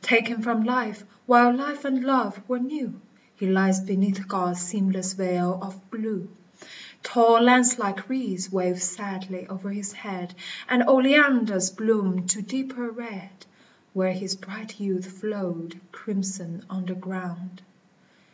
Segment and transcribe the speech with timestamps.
[0.00, 3.02] Taken from life while life and love were new,
[3.34, 6.30] He lies beneath God's seamless veil of blue;
[7.02, 10.34] Tall lance like reeds wave sadly o'er his head,
[10.70, 13.44] And oleanders bloom to deeper red,
[13.92, 17.60] Where his bright youth flowed crimson on the ground.